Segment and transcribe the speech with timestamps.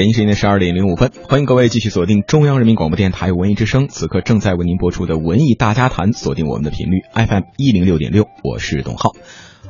[0.00, 9.10] 北京时间的十二点零五分，欢迎各位继续锁定中央人民广播电台文艺之声，此刻正在为您播出的文艺大家谈，锁定我们的频率 FM 一零六点六，我是董浩。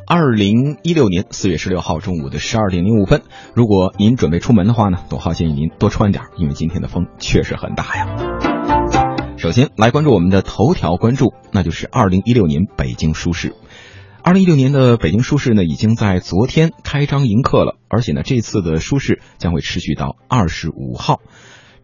[0.07, 3.23] 二零一六年四月十六号中午的十二点零五分，
[3.57, 8.07] 如果您准备出门的话呢，董浩建议您多穿点，因为今天的风确实很大呀。
[9.37, 13.57] 首先来关注我们的头条关注，那就是二零一六年北京书市。
[14.23, 21.21] 二零一六年的北京书市呢，已经在昨天开张迎客了，而且呢，这次的书市将会持续到二十五号。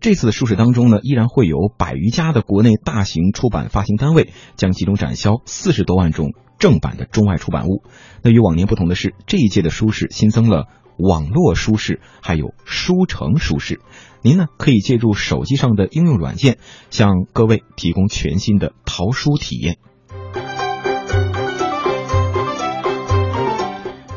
[0.01, 7.83] 这次的书市当中呢，依然会有百余家的国内大型出版发行单位将集中展销四十多万种正版的中外出版物。
[8.23, 10.67] 那与往年不同的是，这一届的书市新增了
[10.99, 13.81] 网络书市，还有书城书市。
[14.21, 16.59] 您呢，可以借助手机上的应用软件，
[16.91, 19.79] 向各位提供全新的淘书体验。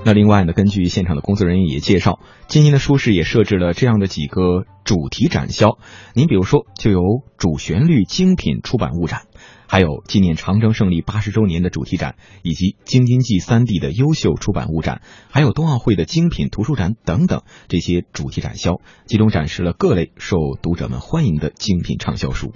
[0.09, 5.77] 那另外呢，根据现场的工作人员也介绍，今年的书市也设置了这样的几个主题展销。
[6.15, 6.99] 您比如说，就有
[7.37, 9.27] 主旋律精品出版物展，
[9.67, 22.51] 还有纪念长征胜利八十周年的主题展，以及京津冀三地的优秀出版物展，还有冬奥会的精品图书展等等这些主题展销，集中展示了各类受读者们欢迎的精品畅销书。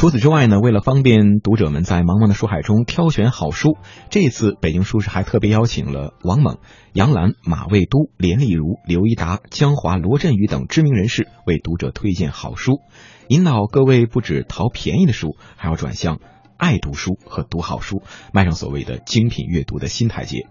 [0.00, 3.76] 除此之外呢，为了方便读者们在茫茫的书海中挑选好书，
[4.08, 6.56] 这次北京书市还特别邀请了王猛、
[6.94, 12.80] 杨澜、马未都、连丽如、刘一达、江华、罗振宇等知名人士为读者推荐好书，
[13.28, 16.18] 引导各位不止淘便宜的书，还要转向
[16.56, 18.00] 爱读书和读好书，
[18.32, 20.46] 迈上所谓的精品阅读的新台阶。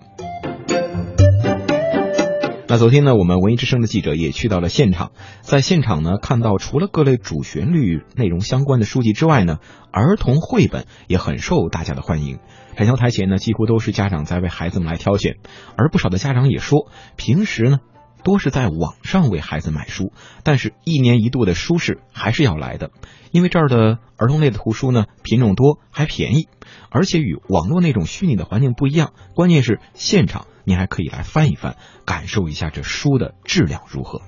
[2.71, 9.57] 那昨天呢，我们文艺之声的记者也去到了现场，在现场呢看到，除了各类主旋律内容相关的书籍之外呢，
[9.91, 12.37] 儿童绘本也很受大家的欢迎。
[12.77, 15.37] 展销台前呢，几乎都是家长在为孩子们来挑选，
[15.77, 17.79] 而不少的家长也说，平时呢
[18.23, 22.91] 多是在网上为孩子买书，但是一年一度的书市还是要来的，
[23.31, 26.47] 因为这儿的儿童类的图书呢品种多还便宜，
[26.91, 30.45] 而且与网络那种虚拟的环境不一样，关键是现场。
[30.69, 34.21] 您还可以来翻一翻，感受一下这书的质量如何。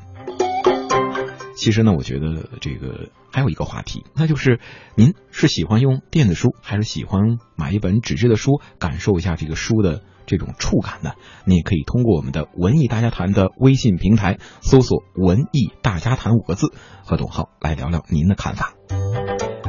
[1.55, 4.59] 其实呢，我觉得这个还有一个话题，那就是
[4.95, 11.11] 您是喜欢用电子书，还是喜欢买一本纸质的书，感受一下这个书的这种触感呢？
[11.45, 16.73] 你也可以通过我们的“文艺大家谈”的微信平台搜索“文艺大家谈”五个字，
[17.05, 18.73] 和董浩来聊聊您的看法。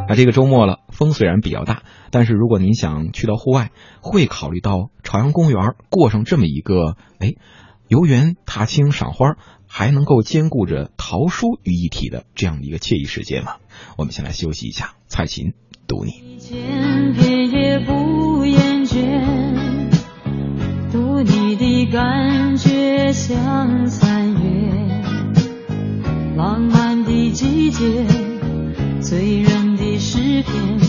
[0.09, 7.35] 那这个周末了，风虽然比较大，但是如果您想去到户外，会考虑到朝阳公园过上这么一个哎，
[7.89, 9.37] 游园踏青赏花，
[9.67, 13.57] 还能够兼顾着桃书于一体的这样的一个惬意时间吗？
[13.97, 15.55] 我们先来休息一下，蔡琴
[15.89, 16.13] 读你。
[20.93, 24.41] 读你的感觉像三月，
[26.37, 28.05] 浪漫的季节，
[29.01, 29.93] 醉人的。
[30.03, 30.82] 诗篇，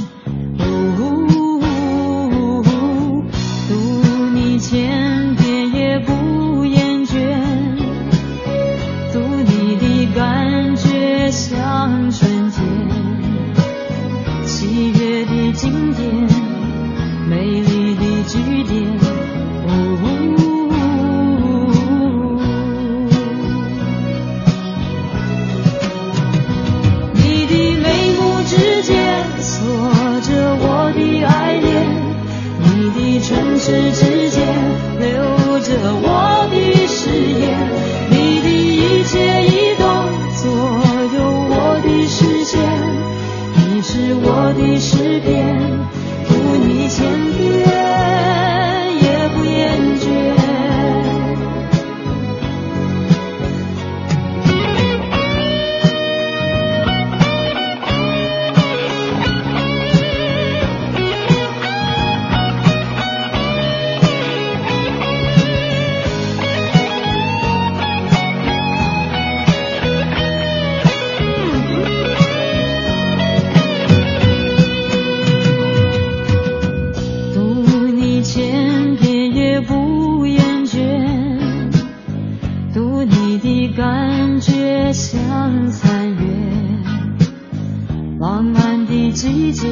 [89.03, 89.67] 的季节，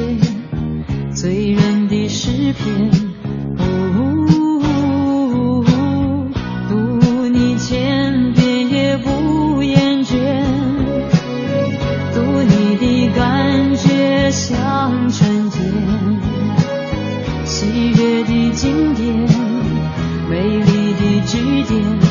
[1.14, 2.90] 醉人的诗篇，
[3.56, 3.62] 呜
[4.26, 5.64] 呜呜呜，
[6.68, 6.74] 读
[7.32, 10.44] 你千遍也不厌倦，
[12.12, 15.64] 读你的感觉像春天，
[17.46, 19.16] 喜悦的经典，
[20.28, 22.01] 美丽的句点。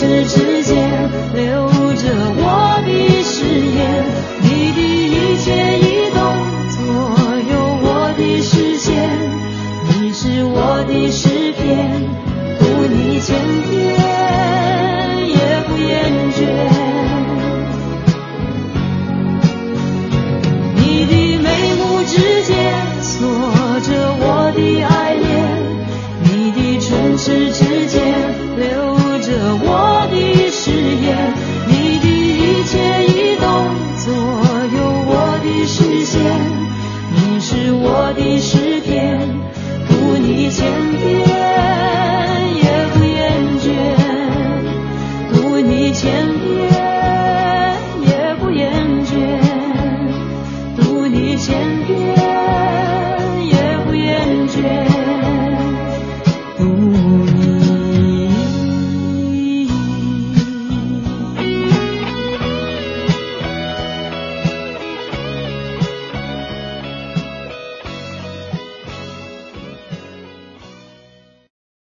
[0.00, 0.43] 的唇
[38.06, 38.63] 我的心